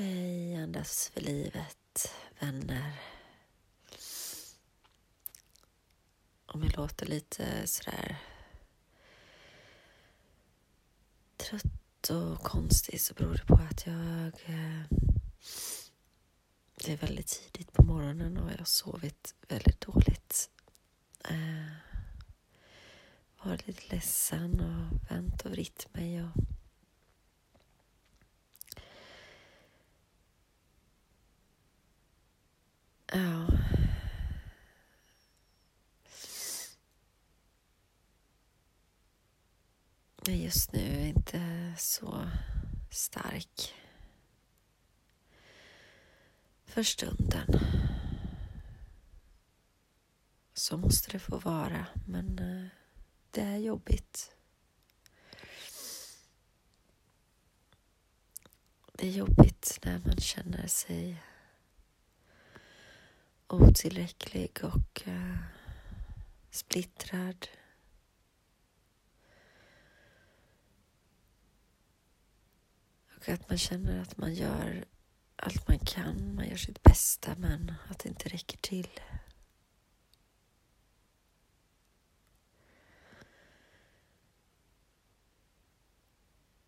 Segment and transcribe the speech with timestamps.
[0.00, 2.92] Hej, andas för livet, vänner.
[6.46, 8.16] Om jag låter lite sådär
[11.36, 14.26] trött och konstig så beror det på att jag...
[14.26, 14.82] Eh,
[16.74, 20.50] det är väldigt tidigt på morgonen och jag har sovit väldigt dåligt.
[21.24, 21.72] Eh,
[23.42, 26.30] varit lite ledsen och vänt och vritt mig och
[33.12, 33.46] Ja.
[40.16, 42.28] Jag är just nu inte så
[42.90, 43.74] stark.
[46.64, 47.60] För stunden.
[50.54, 52.68] Så måste det få vara, men eh,
[53.30, 54.32] det är jobbigt.
[58.92, 61.22] Det är jobbigt när man känner sig
[63.46, 65.36] otillräcklig och eh,
[66.50, 67.46] splittrad.
[73.20, 74.84] Och att man känner att man gör
[75.36, 78.88] allt man kan, man gör sitt bästa men att det inte räcker till.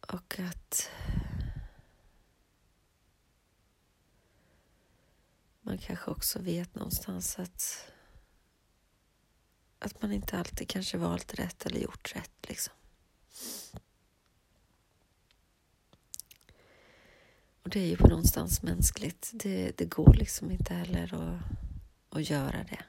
[0.00, 0.90] Och att
[5.60, 7.92] man kanske också vet någonstans att,
[9.78, 12.48] att man inte alltid kanske valt rätt eller gjort rätt.
[12.48, 12.74] Liksom.
[17.72, 19.30] Det är ju på någonstans mänskligt.
[19.34, 21.40] Det, det går liksom inte heller att,
[22.18, 22.84] att göra det.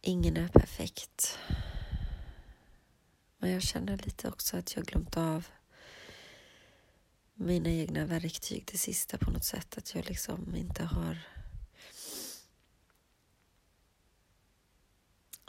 [0.00, 1.38] Ingen är perfekt.
[3.38, 5.46] Men jag känner lite också att jag glömt av
[7.34, 9.78] mina egna verktyg det sista på något sätt.
[9.78, 11.18] Att jag liksom inte har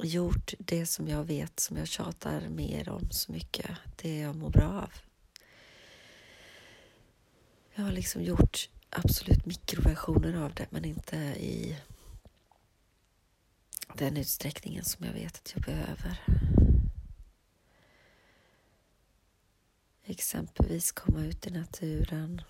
[0.06, 3.72] gjort det som jag vet, som jag tjatar mer om så mycket.
[3.95, 4.91] Det jag mår bra av.
[7.75, 11.78] Jag har liksom gjort absolut mikroversioner av det, men inte i
[13.95, 16.17] den utsträckningen som jag vet att jag behöver.
[20.03, 22.41] Exempelvis komma ut i naturen.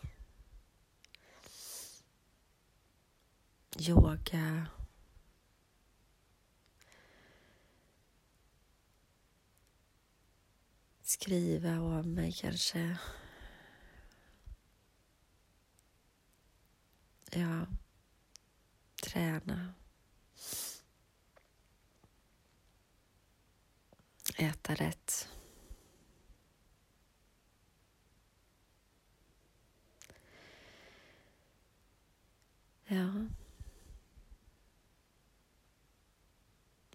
[3.79, 4.67] Yoga.
[11.11, 12.97] Skriva av mig eh, kanske.
[17.31, 17.65] Ja,
[19.03, 19.73] träna.
[24.37, 25.29] Äta rätt.
[32.85, 33.27] Ja.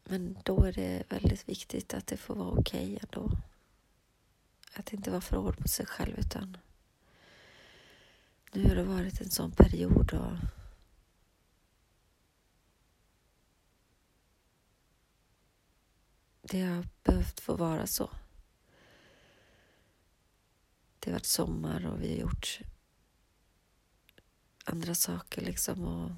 [0.04, 3.30] Men då är det väldigt viktigt att det får vara okej okay ändå.
[4.78, 6.56] Att inte vara för hård på sig själv utan
[8.52, 10.36] nu har det varit en sån period och
[16.42, 18.10] det har behövt få vara så.
[20.98, 22.60] Det har varit sommar och vi har gjort
[24.64, 25.84] andra saker liksom.
[25.84, 26.10] Och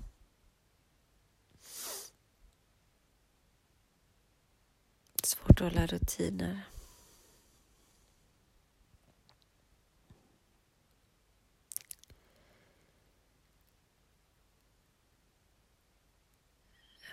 [5.22, 6.60] svårt att hålla rutiner.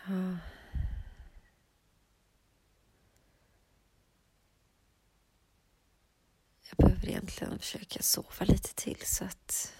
[0.08, 0.38] Ja.
[6.70, 9.74] Jag behöver egentligen försöka sova lite till så att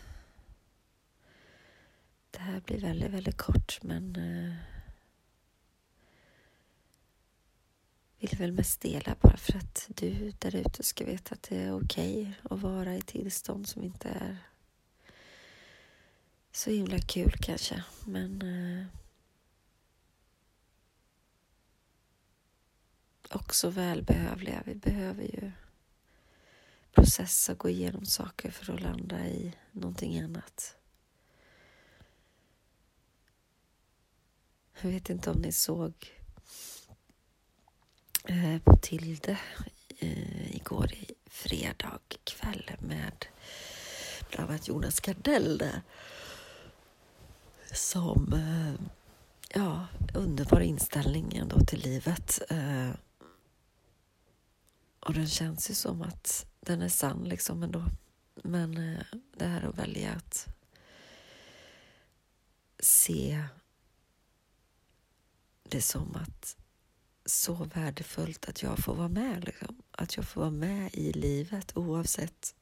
[2.32, 4.56] det här blir väldigt, väldigt kort men eh,
[8.20, 11.74] vill väl mest dela bara för att du där ute ska veta att det är
[11.74, 14.38] okej okay att vara i tillstånd som inte är
[16.52, 17.84] så himla kul kanske.
[18.06, 18.86] Men eh,
[23.32, 24.64] också välbehövliga.
[24.66, 25.52] Vi behöver ju
[26.96, 30.78] processa, gå igenom saker för att landa i någonting annat.
[34.82, 35.94] Jag vet inte om ni såg
[38.24, 39.40] eh, på Tilde
[40.00, 43.26] eh, igår i fredag kväll med
[44.30, 45.82] bland annat Jonas Gardell där.
[47.74, 48.88] Som, eh,
[49.54, 52.40] ja, underbar inställning ändå till livet.
[55.00, 57.86] Och den känns ju som att den är sann liksom ändå.
[58.44, 59.06] Men eh,
[59.38, 60.48] det här att välja att
[62.80, 63.44] se
[65.64, 66.58] det som att
[67.26, 69.46] så värdefullt att jag får vara med.
[69.46, 69.82] Liksom.
[69.92, 72.56] Att jag får vara med i livet oavsett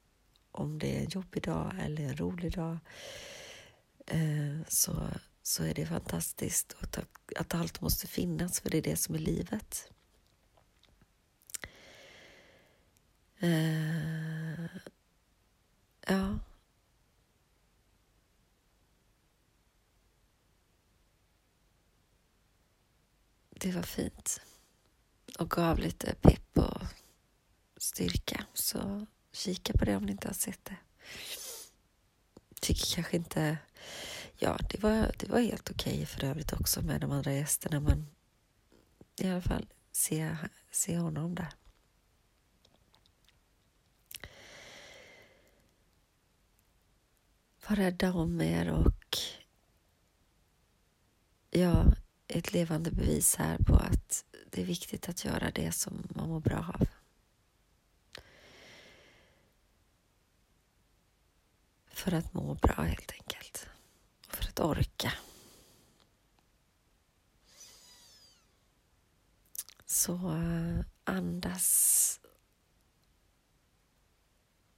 [0.52, 2.78] om det är en jobbig dag eller en rolig dag.
[4.08, 5.08] Eh, så,
[5.44, 7.00] så är det fantastiskt att,
[7.36, 9.92] att allt måste finnas för det är det som är livet.
[13.44, 14.66] Eh,
[16.08, 16.40] ja.
[23.50, 24.42] Det var fint
[25.40, 26.82] och gav lite pepp och
[27.78, 28.46] styrka.
[28.54, 30.78] Så kika på det om ni inte har sett det.
[32.62, 33.58] Tycker kanske inte...
[34.38, 37.80] Ja, det var, det var helt okej okay för övrigt också med de andra gästerna
[37.80, 38.08] men
[39.20, 40.38] i alla fall se,
[40.72, 41.54] se honom där.
[47.68, 49.18] Var rädda om er och
[51.50, 51.86] ja,
[52.28, 56.40] ett levande bevis här på att det är viktigt att göra det som man mår
[56.40, 56.88] bra av.
[61.88, 63.68] För att må bra helt enkelt.
[64.28, 65.14] För att orka.
[69.86, 72.20] Så eh, andas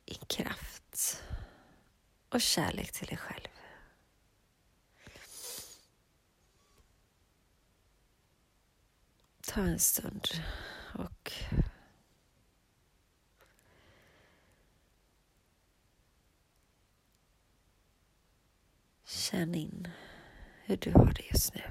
[0.05, 1.21] i kraft
[2.35, 3.47] och kärlek till dig själv.
[9.41, 10.27] Ta en stund
[10.93, 11.31] och
[19.05, 19.87] känn in
[20.63, 21.61] hur du har det just nu.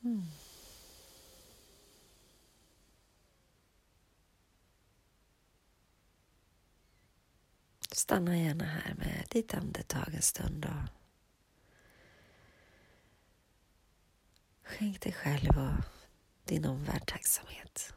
[0.00, 0.26] Mm.
[7.94, 10.88] Stanna gärna här med ditt andetag en stund och
[14.62, 15.84] skänk dig själv och
[16.44, 17.94] din omvärld tacksamhet.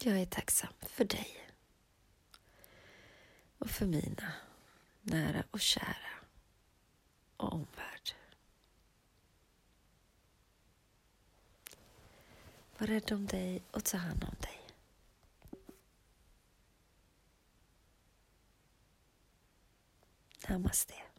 [0.00, 1.48] Jag är tacksam för dig
[3.58, 4.32] och för mina
[5.02, 6.10] nära och kära
[7.36, 8.10] och omvärld.
[12.78, 14.63] Var rädd om dig och ta hand om dig.
[20.54, 21.13] ナマステ。